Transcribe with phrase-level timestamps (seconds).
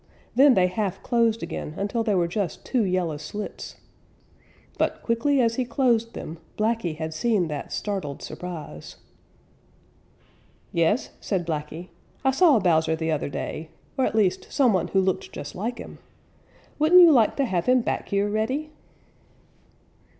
[0.33, 3.75] Then they half closed again until they were just two yellow slits.
[4.79, 8.95] But quickly as he closed them, Blacky had seen that startled surprise.
[10.71, 11.89] "Yes," said Blacky,
[12.25, 15.77] "I saw Bowser the other day, or at least some one who looked just like
[15.77, 15.99] him.
[16.79, 18.71] Wouldn't you like to have him back here, Reddy?"